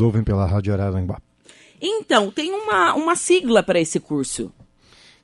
[0.00, 1.20] ouvem pela Rádio Araranguá.
[1.82, 4.52] Então, tem uma, uma sigla para esse curso.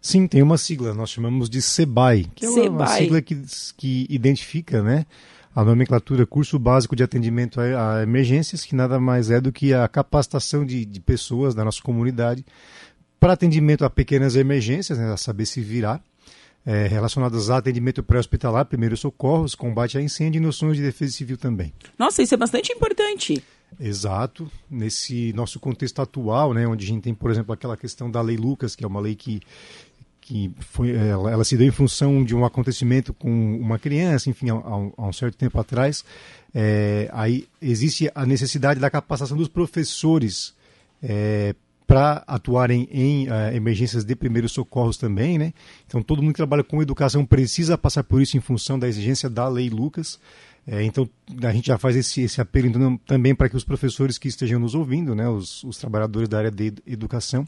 [0.01, 3.41] Sim, tem uma sigla, nós chamamos de SEBAI, que é uma, uma sigla que,
[3.77, 5.07] que identifica né,
[5.55, 9.73] a nomenclatura Curso Básico de Atendimento a, a, Emergências, que nada mais é do que
[9.73, 12.45] a capacitação de, de pessoas da nossa comunidade
[13.21, 16.03] para atendimento a pequenas emergências, né, a saber se virar,
[16.67, 21.37] é, relacionadas a atendimento pré-hospitalar, primeiros socorros, combate a incêndio e noções de defesa civil
[21.37, 21.73] também.
[21.97, 23.43] Nossa, isso é bastante importante.
[23.79, 24.51] Exato.
[24.71, 28.37] Nesse nosso contexto atual, né, onde a gente tem, por exemplo, aquela questão da Lei
[28.37, 29.41] Lucas, que é uma lei que,
[30.21, 34.51] que foi, ela, ela se deu em função de um acontecimento com uma criança, enfim,
[34.51, 36.05] há, há um certo tempo atrás,
[36.55, 40.55] é, aí existe a necessidade da capacitação dos professores
[41.03, 41.55] é,
[41.87, 45.53] para atuarem em uh, emergências de primeiros socorros também, né?
[45.87, 49.29] Então todo mundo que trabalha com educação precisa passar por isso em função da exigência
[49.29, 50.19] da Lei Lucas.
[50.67, 51.09] É, então,
[51.43, 54.59] a gente já faz esse, esse apelo então, também para que os professores que estejam
[54.59, 57.47] nos ouvindo, né, os, os, trabalhadores da área de educação,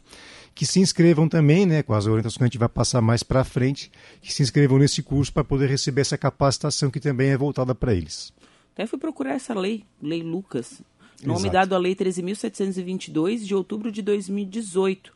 [0.55, 3.43] que se inscrevam também, né, com as orientações que a gente vai passar mais para
[3.43, 7.75] frente, que se inscrevam nesse curso para poder receber essa capacitação que também é voltada
[7.75, 8.35] para eles.
[8.75, 10.83] Até fui procurar essa lei, Lei Lucas,
[11.25, 11.53] nome Exato.
[11.55, 15.11] dado à Lei 13.722 de outubro de 2018,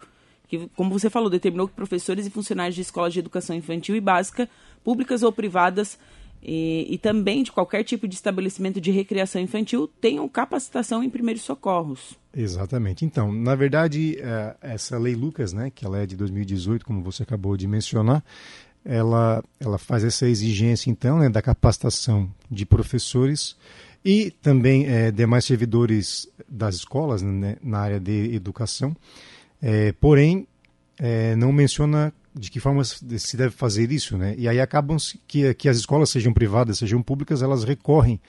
[0.49, 4.01] que, como você falou, determinou que professores e funcionários de escolas de educação infantil e
[4.01, 4.49] básica,
[4.83, 5.99] públicas ou privadas,
[6.43, 11.43] e, e, também de qualquer tipo de estabelecimento de recreação infantil tenham capacitação em primeiros
[11.43, 12.19] socorros.
[12.35, 13.05] Exatamente.
[13.05, 17.23] Então, na verdade, é, essa lei Lucas, né, que ela é de 2018, como você
[17.23, 18.25] acabou de mencionar,
[18.85, 23.57] ela, ela faz essa exigência, então, né, da capacitação de professores
[24.05, 28.97] e também é, demais servidores das escolas né, na área de educação.
[29.61, 30.47] É, porém,
[30.99, 34.35] é, não menciona de que forma se deve fazer isso, né?
[34.39, 38.21] E aí acabam que, que as escolas sejam privadas, sejam públicas, elas recorrem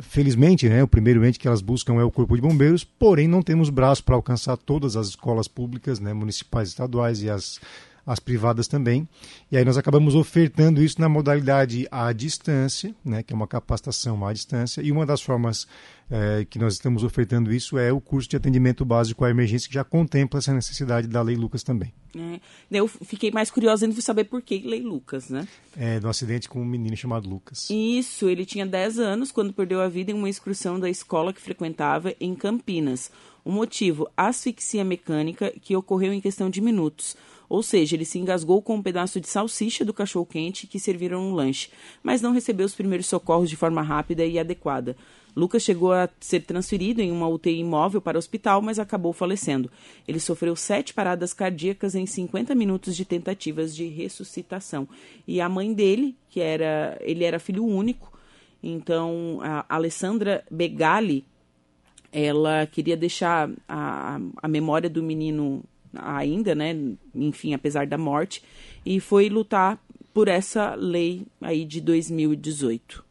[0.00, 3.42] felizmente, né, o primeiro ente que elas buscam é o Corpo de Bombeiros, porém não
[3.42, 7.60] temos braço para alcançar todas as escolas públicas, né, municipais, estaduais e as
[8.06, 9.08] as privadas também.
[9.50, 14.26] E aí nós acabamos ofertando isso na modalidade à distância, né, que é uma capacitação
[14.26, 14.82] à distância.
[14.82, 15.66] E uma das formas
[16.10, 19.74] é, que nós estamos ofertando isso é o curso de atendimento básico à emergência, que
[19.74, 21.92] já contempla essa necessidade da Lei Lucas também.
[22.14, 25.48] É, eu fiquei mais curiosa em saber por que Lei Lucas, né?
[25.76, 27.68] É, do acidente com um menino chamado Lucas.
[27.70, 31.40] Isso, ele tinha 10 anos quando perdeu a vida em uma excursão da escola que
[31.40, 33.10] frequentava em Campinas.
[33.44, 37.16] O motivo, asfixia mecânica, que ocorreu em questão de minutos.
[37.48, 41.34] Ou seja, ele se engasgou com um pedaço de salsicha do cachorro-quente que serviram no
[41.34, 41.70] lanche,
[42.02, 44.96] mas não recebeu os primeiros socorros de forma rápida e adequada.
[45.36, 49.70] Lucas chegou a ser transferido em uma UTI imóvel para o hospital, mas acabou falecendo.
[50.06, 54.88] Ele sofreu sete paradas cardíacas em 50 minutos de tentativas de ressuscitação.
[55.26, 58.12] E a mãe dele, que era, ele era filho único,
[58.62, 61.24] então a Alessandra Begali,
[62.12, 65.64] ela queria deixar a, a memória do menino
[65.96, 66.74] ainda, né?
[67.14, 68.42] Enfim, apesar da morte,
[68.84, 69.78] e foi lutar
[70.12, 73.04] por essa lei aí de 2018.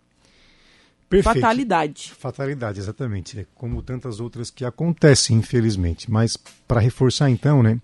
[1.09, 1.41] Perfeito.
[1.41, 2.11] Fatalidade.
[2.17, 3.41] Fatalidade, exatamente.
[3.41, 6.09] É como tantas outras que acontecem, infelizmente.
[6.09, 6.35] Mas
[6.67, 7.79] para reforçar então, né?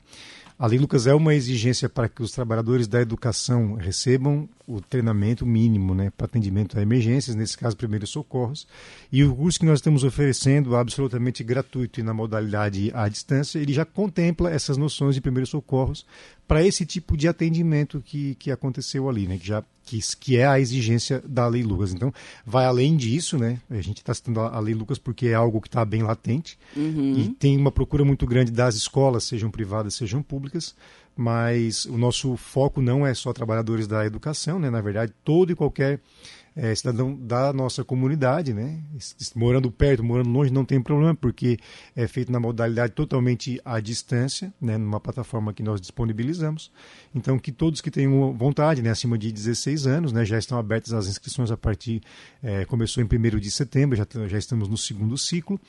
[0.59, 5.45] A Lei Lucas é uma exigência para que os trabalhadores da educação recebam o treinamento
[5.45, 8.67] mínimo né, para atendimento a emergências, nesse caso, primeiros socorros.
[9.09, 13.71] E o curso que nós estamos oferecendo, absolutamente gratuito e na modalidade à distância, ele
[13.71, 16.05] já contempla essas noções de primeiros socorros
[16.49, 20.47] para esse tipo de atendimento que, que aconteceu ali, né, que, já, que, que é
[20.47, 21.93] a exigência da Lei Lucas.
[21.93, 22.11] Então,
[22.43, 25.67] vai além disso, né, a gente está citando a Lei Lucas porque é algo que
[25.67, 27.13] está bem latente uhum.
[27.19, 30.75] e tem uma procura muito grande das escolas, sejam privadas, sejam públicas,
[31.15, 34.71] mas o nosso foco não é só trabalhadores da educação, né?
[34.71, 35.99] Na verdade, todo e qualquer
[36.61, 38.81] é, cidadão da nossa comunidade, né?
[39.33, 41.57] Morando perto, morando longe, não tem problema, porque
[41.95, 44.77] é feito na modalidade totalmente à distância, né?
[44.77, 46.69] Numa plataforma que nós disponibilizamos.
[47.15, 48.89] Então, que todos que tenham vontade, né?
[48.89, 50.25] Acima de 16 anos, né?
[50.25, 52.01] Já estão abertas as inscrições a partir,
[52.43, 55.59] é, começou em 1 de setembro, já, já estamos no segundo ciclo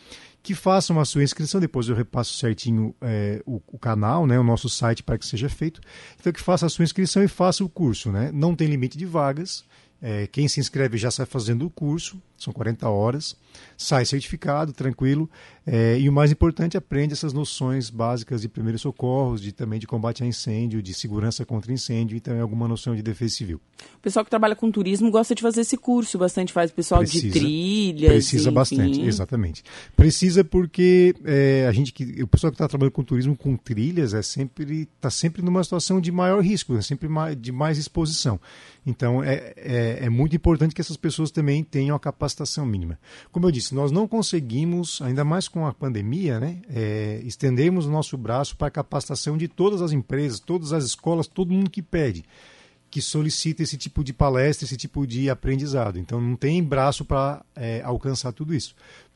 [0.43, 4.43] que façam a sua inscrição, depois eu repasso certinho é, o, o, canal, né, o
[4.43, 5.83] nosso site para que seja feito.
[6.19, 8.11] Então que faça a sua inscrição e faça o curso.
[8.11, 8.31] Né?
[8.33, 9.65] Não tem limite de vagas,
[10.03, 13.37] é, quem se inscreve já sai fazendo o curso, são 40 horas,
[13.77, 15.29] sai certificado, tranquilo,
[15.67, 19.87] é, e o mais importante, aprende essas noções básicas de primeiros socorros, de também de
[19.87, 23.61] combate a incêndio, de segurança contra incêndio e também alguma noção de defesa civil.
[23.95, 27.01] O pessoal que trabalha com turismo gosta de fazer esse curso, bastante faz o pessoal
[27.03, 28.13] precisa, de trilhas.
[28.13, 28.55] Precisa enfim.
[28.55, 29.63] bastante, exatamente.
[29.95, 34.15] Precisa porque é, a gente que o pessoal que está trabalhando com turismo com trilhas
[34.15, 38.41] é sempre está sempre numa situação de maior risco, é sempre de mais exposição.
[38.87, 42.99] Então é, é, é muito importante que essas pessoas também tenham a capacidade capacitação mínima.
[43.31, 47.91] Como eu disse, nós não conseguimos, ainda mais com a pandemia, né, é, estendermos o
[47.91, 51.83] nosso braço para a capacitação de todas as empresas, todas as escolas, todo mundo que
[51.83, 52.25] pede,
[52.91, 55.99] que solicita esse tipo de palestra, esse tipo de aprendizado.
[55.99, 58.75] Então não tem braço para é, alcançar tudo isso.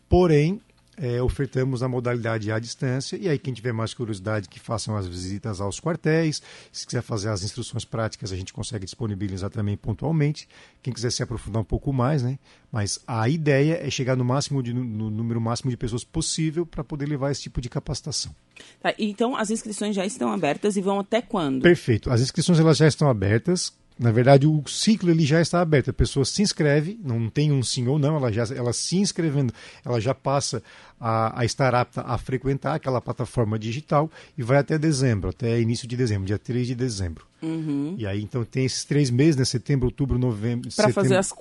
[0.09, 0.61] Porém,
[0.97, 5.07] é, ofertamos a modalidade à distância e aí quem tiver mais curiosidade que façam as
[5.07, 6.43] visitas aos quartéis,
[6.73, 10.49] se quiser fazer as instruções práticas a gente consegue disponibilizar também pontualmente,
[10.83, 12.39] quem quiser se aprofundar um pouco mais, né?
[12.71, 16.83] Mas a ideia é chegar no máximo de, no número máximo de pessoas possível para
[16.83, 18.35] poder levar esse tipo de capacitação.
[18.83, 21.63] Tá, então as inscrições já estão abertas e vão até quando?
[21.63, 25.91] Perfeito, as inscrições elas já estão abertas na verdade, o ciclo ele já está aberto.
[25.91, 29.53] A pessoa se inscreve, não tem um sim ou não, ela já ela se inscrevendo,
[29.85, 30.63] ela já passa
[31.01, 35.87] a, a estar apta a frequentar aquela plataforma digital e vai até dezembro, até início
[35.87, 37.25] de dezembro, dia 3 de dezembro.
[37.41, 37.95] Uhum.
[37.97, 39.45] E aí, então, tem esses três meses, né?
[39.45, 40.69] Setembro, outubro, novembro.
[40.75, 41.33] Para fazer as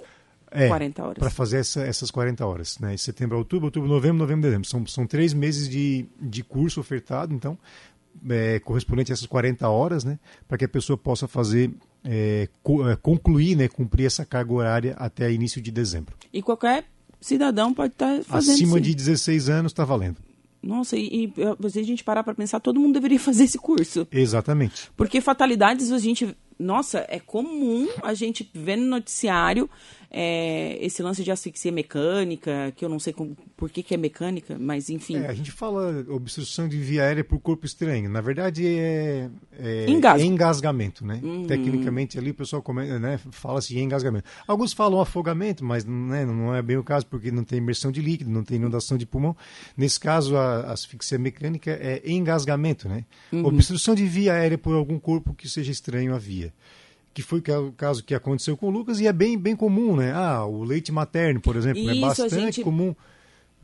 [0.54, 1.18] é, 40 horas.
[1.18, 2.78] Para fazer essa, essas 40 horas.
[2.78, 2.96] Né?
[2.96, 4.68] Setembro, outubro, outubro, novembro, novembro, dezembro.
[4.68, 7.58] São, são três meses de, de curso ofertado, então,
[8.30, 10.20] é, correspondente a essas 40 horas, né?
[10.48, 11.72] Para que a pessoa possa fazer
[12.04, 12.48] é,
[12.90, 16.16] é, concluir, né, cumprir essa carga horária até início de dezembro.
[16.32, 16.86] E qualquer
[17.22, 20.18] cidadão pode estar tá fazendo Acima de 16 anos está valendo.
[20.62, 24.08] Nossa, e, e se a gente parar para pensar, todo mundo deveria fazer esse curso.
[24.12, 24.90] Exatamente.
[24.96, 29.70] Porque fatalidades a gente nossa, é comum a gente ver no noticiário
[30.16, 33.98] é, esse lance de asfixia mecânica, que eu não sei como, por que, que é
[33.98, 35.18] mecânica, mas enfim.
[35.18, 38.08] É, a gente fala obstrução de via aérea por corpo estranho.
[38.12, 39.28] Na verdade, é,
[39.58, 41.20] é, é engasgamento, né?
[41.24, 41.48] Uhum.
[41.48, 44.26] Tecnicamente, ali o pessoal comenta, né, fala-se engasgamento.
[44.48, 48.00] Alguns falam afogamento, mas né, não é bem o caso, porque não tem imersão de
[48.00, 49.36] líquido, não tem inundação de pulmão.
[49.76, 53.04] Nesse caso, a, a asfixia mecânica é engasgamento, né?
[53.32, 53.46] Uhum.
[53.46, 56.54] Obstrução de via aérea por algum corpo que seja estranho à via
[57.14, 60.12] que foi o caso que aconteceu com o Lucas e é bem, bem comum, né?
[60.14, 62.64] Ah, o leite materno, por exemplo, Isso, é bastante gente...
[62.64, 62.96] comum.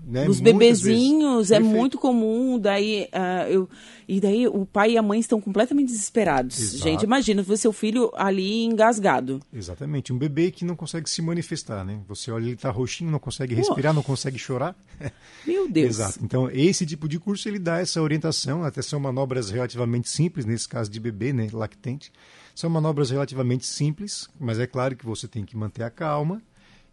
[0.07, 0.27] Né?
[0.27, 3.69] Os bebezinhos é muito comum, daí uh, eu,
[4.07, 6.57] e daí o pai e a mãe estão completamente desesperados.
[6.57, 6.83] Exato.
[6.83, 9.41] Gente, imagina ver seu filho ali engasgado.
[9.53, 11.99] Exatamente, um bebê que não consegue se manifestar, né?
[12.07, 14.75] Você olha, ele está roxinho, não consegue respirar, não consegue chorar.
[15.45, 15.89] Meu Deus.
[15.89, 16.19] Exato.
[16.23, 20.67] Então, esse tipo de curso ele dá essa orientação, até são manobras relativamente simples, nesse
[20.67, 22.11] caso de bebê, né, lactente.
[22.59, 26.41] São manobras relativamente simples, mas é claro que você tem que manter a calma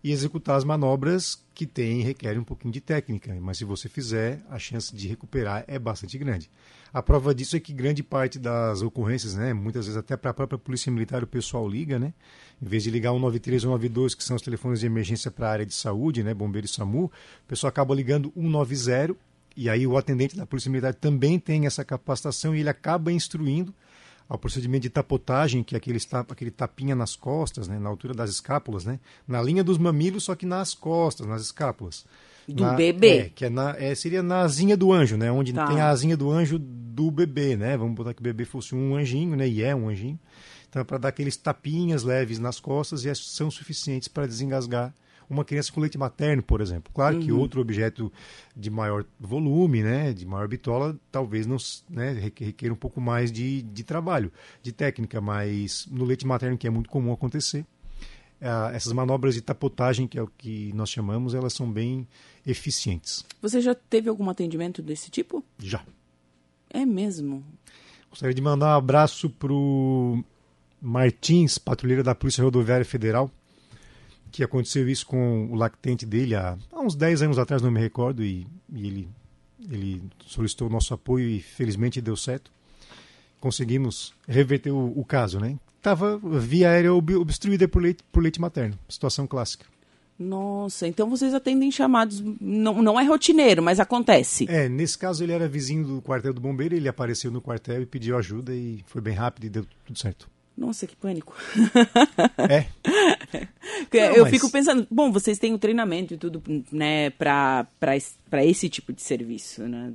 [0.01, 4.41] e executar as manobras que tem requerem um pouquinho de técnica, mas se você fizer,
[4.49, 6.49] a chance de recuperar é bastante grande.
[6.95, 10.35] A prova disso é que grande parte das ocorrências, né, muitas vezes até para a
[10.35, 12.15] própria Polícia Militar o pessoal liga, né,
[12.63, 15.51] em vez de ligar 193 ou 192, que são os telefones de emergência para a
[15.51, 19.17] área de saúde, né, bombeiro e SAMU, o pessoal acaba ligando 190
[19.57, 23.75] e aí o atendente da Polícia Militar também tem essa capacitação e ele acaba instruindo
[24.29, 28.31] ao procedimento de tapotagem, que é aquele, aquele tapinha nas costas, né, na altura das
[28.31, 32.05] escápulas, né, na linha dos mamilos, só que nas costas, nas escápulas.
[32.49, 33.19] Do na, bebê.
[33.19, 35.67] É, que é na, é, seria na asinha do anjo, né, onde Tá.
[35.67, 38.97] tem a asinha do anjo do bebê, né, vamos botar que o bebê fosse um
[38.97, 40.19] anjinho, né, e é um anjinho.
[40.69, 44.93] Então é para dar aqueles tapinhas leves nas costas e são suficientes para desengasgar
[45.29, 46.93] uma criança com leite materno, por exemplo.
[46.95, 48.13] Claro que outro objeto
[48.57, 51.57] de maior volume, né, de maior bitola, talvez não
[51.89, 54.33] né, requer um pouco mais de, de trabalho,
[54.63, 57.65] de técnica, mas no leite materno, que é muito comum acontecer,
[58.41, 62.07] ah, essas manobras de tapotagem, que é o que nós chamamos, elas são bem
[62.47, 63.25] eficientes.
[63.41, 65.45] Você já teve algum atendimento desse tipo?
[65.59, 65.85] Já.
[66.71, 67.45] É mesmo.
[68.11, 70.23] Gostaria de mandar um abraço para o
[70.81, 73.31] Martins, patrulheiro da Polícia Rodoviária Federal,
[74.31, 77.81] que aconteceu isso com o lactente dele há, há uns 10 anos atrás, não me
[77.81, 79.09] recordo, e, e ele,
[79.71, 82.51] ele solicitou o nosso apoio e felizmente deu certo.
[83.41, 85.57] Conseguimos reverter o, o caso, né?
[85.77, 89.67] Estava via aérea ob- obstruída por leite, por leite materno, situação clássica.
[90.19, 92.23] Nossa, então vocês atendem chamados.
[92.41, 94.47] Não, não é rotineiro, mas acontece.
[94.49, 97.87] É, nesse caso ele era vizinho do quartel do bombeiro, ele apareceu no quartel e
[97.87, 100.29] pediu ajuda e foi bem rápido e deu tudo certo.
[100.57, 101.35] Nossa, que pânico.
[103.93, 107.97] É, eu mas- fico pensando, bom, vocês têm o treinamento e tudo, né, pra, pra,
[107.97, 109.93] es- pra esse tipo de serviço, né?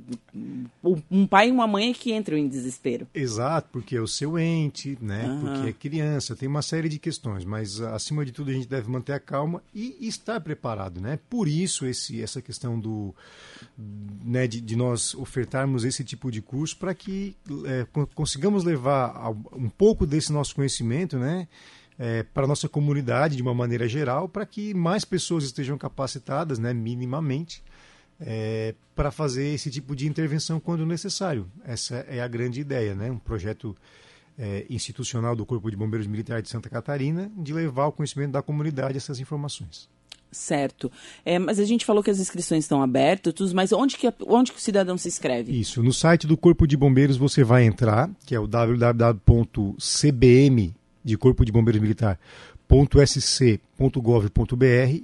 [0.84, 3.06] Um um pai e uma mãe é que entram em desespero.
[3.14, 5.24] Exato, porque é o seu ente, né?
[5.24, 5.40] Aham.
[5.40, 8.68] Porque é criança, tem uma série de questões, mas ah, acima de tudo a gente
[8.68, 11.18] deve manter a calma e estar preparado, né?
[11.30, 13.14] Por isso esse, essa questão do,
[14.24, 17.34] né, de, de nós ofertarmos esse tipo de curso para que
[17.92, 21.48] con- consigamos levar um pouco desse nosso conhecimento, né?
[22.34, 26.72] para a nossa comunidade de uma maneira geral, para que mais pessoas estejam capacitadas, né,
[26.72, 27.62] minimamente,
[28.94, 31.46] para fazer esse tipo de intervenção quando necessário.
[31.64, 33.08] Essa é a grande ideia, né?
[33.10, 33.76] Um projeto
[34.38, 38.42] é, institucional do Corpo de Bombeiros Militar de Santa Catarina de levar ao conhecimento da
[38.42, 39.88] comunidade essas informações.
[40.32, 40.90] Certo.
[41.24, 44.58] É, mas a gente falou que as inscrições estão abertas, mas onde que, onde que
[44.58, 45.52] o cidadão se inscreve?
[45.52, 49.76] Isso, no site do Corpo de Bombeiros você vai entrar, que é o www.cbm
[51.04, 52.18] de Corpo de Bombeiros Militar
[53.06, 53.82] .sc.gov.br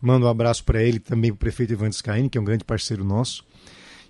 [0.02, 2.64] Mando um abraço para ele também para o prefeito Ivan Scaini, que é um grande
[2.64, 3.44] parceiro nosso.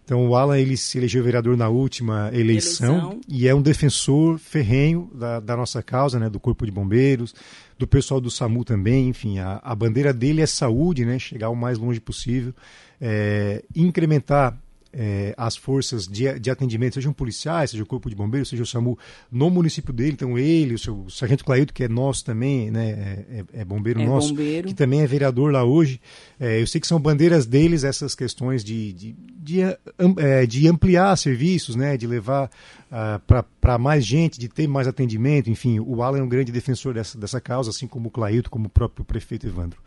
[0.09, 3.21] Então o Alan ele se elegeu vereador na última eleição, eleição.
[3.29, 7.35] e é um defensor ferrenho da, da, nossa causa, né, do Corpo de Bombeiros,
[7.77, 11.55] do pessoal do SAMU também, enfim, a, a bandeira dele é saúde, né, chegar o
[11.55, 12.55] mais longe possível,
[12.99, 14.59] é, incrementar
[14.91, 18.65] é, as forças de, de, atendimento, sejam policiais, seja o Corpo de Bombeiros, seja o
[18.65, 18.97] SAMU,
[19.31, 20.13] no município dele.
[20.13, 23.65] Então, ele, o, seu, o Sargento Claildo, que é nosso também, né, é, é, é
[23.65, 24.67] bombeiro é nosso, bombeiro.
[24.67, 26.01] que também é vereador lá hoje.
[26.39, 31.15] É, eu sei que são bandeiras deles essas questões de, de, de, é, de ampliar
[31.17, 32.49] serviços, né, de levar uh,
[32.91, 33.21] ah,
[33.61, 35.49] para mais gente, de ter mais atendimento.
[35.49, 38.67] Enfim, o Alan é um grande defensor dessa, dessa causa, assim como o Claildo, como
[38.67, 39.79] o próprio prefeito Evandro.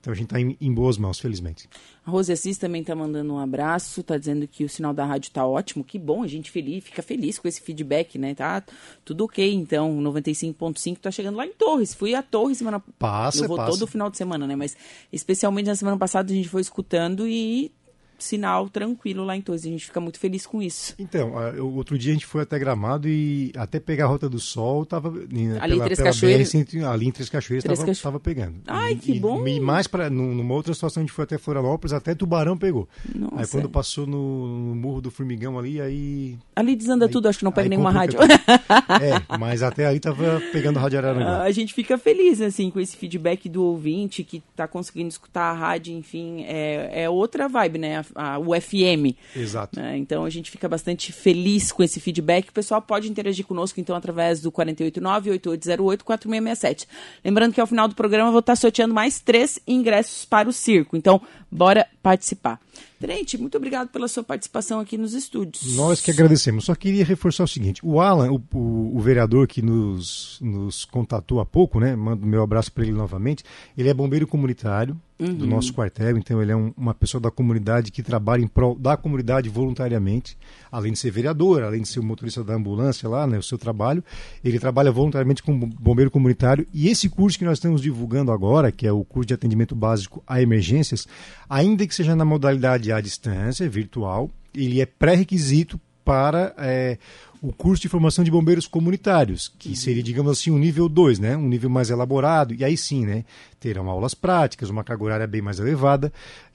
[0.00, 1.68] Então a gente está em, em, boas mãos, felizmente.
[2.06, 5.28] A Rose Assis também está mandando um abraço, está dizendo que o sinal da rádio
[5.28, 5.82] está ótimo.
[5.82, 8.34] Que bom, a gente feliz, fica feliz com esse feedback, né?
[8.34, 8.62] Tá
[9.04, 10.00] tudo ok, então.
[10.00, 11.94] 95.5 está chegando lá em Torres.
[11.94, 13.72] Fui a Torres semana Passa, Eu vou passa.
[13.72, 14.54] todo final de semana, né?
[14.54, 14.76] Mas
[15.12, 17.72] especialmente na semana passada a gente foi escutando e
[18.18, 19.64] sinal tranquilo lá em Torres.
[19.64, 20.94] A gente fica muito feliz com isso.
[20.98, 21.32] Então,
[21.74, 25.08] outro dia a gente foi até Gramado e até pegar a Rota do Sol estava
[25.08, 26.54] ali pela, em Três Cachoeiras.
[26.54, 28.20] Ali em Três Cachoeiras estava Cacho...
[28.20, 28.56] pegando.
[28.66, 29.46] Ai, e, que bom!
[29.46, 32.88] E mais para numa outra situação a gente foi até Florianópolis, até Tubarão pegou.
[33.14, 33.36] Nossa.
[33.36, 37.38] Aí quando passou no, no Morro do Formigão ali, aí ali desanda aí, tudo, acho
[37.38, 38.18] que não pega nenhuma rádio.
[38.22, 41.42] é, mas até ali estava pegando rádio Araranguá.
[41.42, 45.52] A gente fica feliz assim com esse feedback do ouvinte que está conseguindo escutar a
[45.52, 47.98] rádio, enfim, é, é outra vibe, né?
[47.98, 49.16] A, a, o FM FM.
[49.34, 49.80] Exato.
[49.80, 49.96] Né?
[49.98, 52.48] Então a gente fica bastante feliz com esse feedback.
[52.48, 56.86] O pessoal pode interagir conosco então através do 489-8808-4667.
[57.24, 60.52] Lembrando que ao final do programa eu vou estar sorteando mais três ingressos para o
[60.52, 60.96] circo.
[60.96, 62.58] Então, bora participar.
[62.98, 65.76] Tenente, muito obrigado pela sua participação aqui nos estúdios.
[65.76, 66.64] Nós que agradecemos.
[66.64, 71.38] Só queria reforçar o seguinte: o Alan, o, o, o vereador que nos, nos contatou
[71.38, 71.94] há pouco, né?
[71.94, 73.44] Mando meu abraço para ele novamente.
[73.76, 75.34] Ele é bombeiro comunitário uhum.
[75.34, 78.74] do nosso quartel, então ele é um, uma pessoa da comunidade que trabalha em prol
[78.74, 80.36] da comunidade voluntariamente,
[80.70, 83.38] além de ser vereador, além de ser o motorista da ambulância lá, né?
[83.38, 84.02] O seu trabalho,
[84.44, 86.66] ele trabalha voluntariamente como bombeiro comunitário.
[86.72, 90.22] E esse curso que nós estamos divulgando agora, que é o curso de atendimento básico
[90.26, 91.06] a emergências,
[91.48, 96.96] ainda que seja na modalidade à distância, virtual, ele é pré-requisito para é,
[97.42, 101.36] o curso de formação de bombeiros comunitários, que seria, digamos assim, um nível 2, né?
[101.36, 103.24] um nível mais elaborado, e aí sim, né?
[103.60, 106.12] terão aulas práticas, uma carga horária bem mais elevada,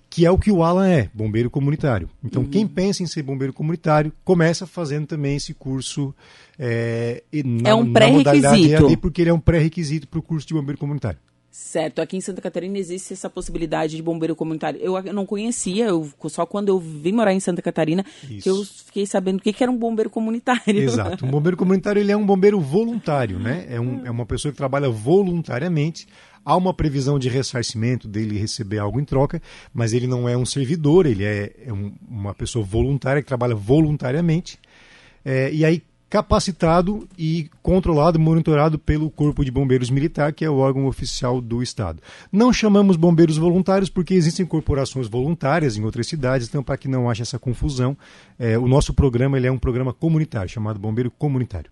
[0.09, 2.09] que é o que o Alan é, bombeiro comunitário.
[2.23, 2.49] Então, uhum.
[2.49, 6.13] quem pensa em ser bombeiro comunitário, começa fazendo também esse curso
[6.57, 8.97] é, na, é um pré-requisito.
[8.97, 11.17] porque ele é um pré-requisito para o curso de bombeiro comunitário.
[11.55, 14.79] Certo, aqui em Santa Catarina existe essa possibilidade de bombeiro comunitário.
[14.81, 18.41] Eu não conhecia, eu, só quando eu vim morar em Santa Catarina Isso.
[18.41, 20.63] que eu fiquei sabendo o que, que era um bombeiro comunitário.
[20.81, 23.67] Exato, um bombeiro comunitário ele é um bombeiro voluntário, né?
[23.69, 26.07] É, um, é uma pessoa que trabalha voluntariamente.
[26.43, 29.39] Há uma previsão de ressarcimento dele receber algo em troca,
[29.71, 33.53] mas ele não é um servidor, ele é, é um, uma pessoa voluntária que trabalha
[33.53, 34.57] voluntariamente.
[35.23, 35.83] É, e aí
[36.13, 41.63] capacitado e controlado, monitorado pelo Corpo de Bombeiros Militar, que é o órgão oficial do
[41.63, 42.03] Estado.
[42.31, 47.09] Não chamamos bombeiros voluntários porque existem corporações voluntárias em outras cidades, então para que não
[47.09, 47.97] haja essa confusão,
[48.37, 51.71] é, o nosso programa ele é um programa comunitário, chamado Bombeiro Comunitário.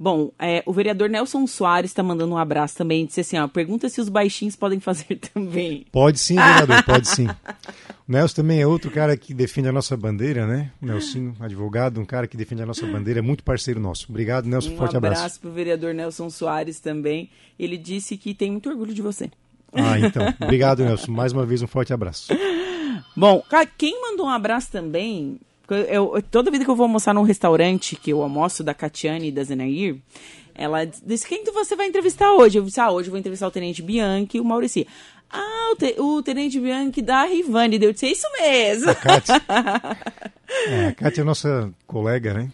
[0.00, 3.04] Bom, é, o vereador Nelson Soares está mandando um abraço também.
[3.04, 5.86] Disse assim: ó, pergunta se os baixinhos podem fazer também.
[5.90, 7.26] Pode sim, vereador, pode sim.
[7.26, 10.70] O Nelson também é outro cara que defende a nossa bandeira, né?
[10.80, 14.06] O Nelson, advogado, um cara que defende a nossa bandeira, é muito parceiro nosso.
[14.08, 15.16] Obrigado, Nelson, um forte abraço.
[15.16, 17.28] Um abraço para o vereador Nelson Soares também.
[17.58, 19.28] Ele disse que tem muito orgulho de você.
[19.72, 20.32] Ah, então.
[20.40, 21.10] Obrigado, Nelson.
[21.10, 22.32] Mais uma vez, um forte abraço.
[23.16, 23.42] Bom,
[23.76, 25.40] quem mandou um abraço também
[25.74, 29.32] eu, toda vida que eu vou almoçar num restaurante, que eu almoço da Catiane e
[29.32, 29.96] da Zenair,
[30.54, 32.58] ela disse, quem que você vai entrevistar hoje?
[32.58, 34.86] Eu disse, ah, hoje eu vou entrevistar o Tenente Bianchi e o Maurici.
[35.30, 37.78] Ah, o, te, o Tenente Bianchi da Rivane.
[37.78, 38.90] Deu, eu disse, é isso mesmo.
[38.90, 39.42] A Kátia.
[40.66, 42.50] é, a Kátia é nossa colega, né?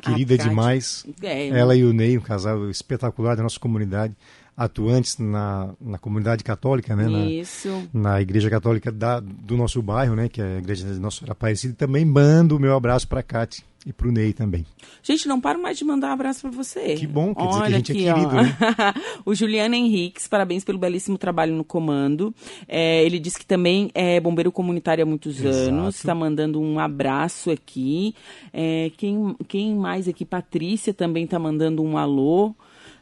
[0.00, 1.04] Querida demais.
[1.22, 4.14] É, ela e o Ney, um casal espetacular da nossa comunidade
[4.58, 7.30] atuantes na, na comunidade católica, né?
[7.30, 7.68] Isso.
[7.94, 10.28] Na, na igreja católica da, do nosso bairro, né?
[10.28, 11.72] Que é a igreja de Nossa Aparecida.
[11.72, 14.66] E também mando o meu abraço para a Cátia e para o Ney também.
[15.00, 16.96] Gente, não paro mais de mandar um abraço para você.
[16.96, 18.56] Que bom, quer dizer que a gente é aqui, é querido, né?
[19.24, 22.34] o Juliano Henriques, parabéns pelo belíssimo trabalho no comando.
[22.66, 25.68] É, ele disse que também é bombeiro comunitário há muitos Exato.
[25.68, 28.12] anos, está mandando um abraço aqui.
[28.52, 30.24] É, quem, quem mais aqui?
[30.24, 32.56] Patrícia também está mandando um alô.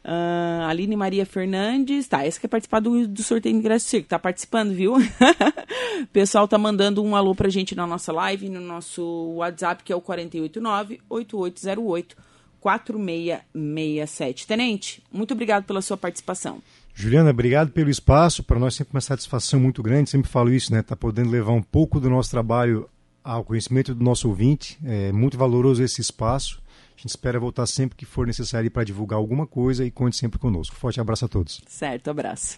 [0.07, 4.17] Uh, Aline Maria Fernandes, tá, essa quer participar do, do sorteio de ingresso circo, tá
[4.17, 4.95] participando, viu?
[4.95, 9.03] o pessoal tá mandando um alô pra gente na nossa live, no nosso
[9.35, 12.15] WhatsApp, que é o 489-8808.
[12.59, 14.47] 4667.
[14.47, 16.61] Tenente, muito obrigado pela sua participação.
[16.93, 18.43] Juliana, obrigado pelo espaço.
[18.43, 20.09] Para nós sempre uma satisfação muito grande.
[20.09, 20.81] Sempre falo isso, né?
[20.81, 22.89] Tá podendo levar um pouco do nosso trabalho
[23.23, 24.77] ao conhecimento do nosso ouvinte.
[24.83, 26.59] É muito valoroso esse espaço.
[26.97, 30.39] A gente espera voltar sempre que for necessário para divulgar alguma coisa e conte sempre
[30.39, 30.75] conosco.
[30.75, 31.61] Forte abraço a todos.
[31.67, 32.55] Certo, abraço.